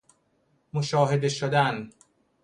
[0.73, 1.89] مشاهده شدن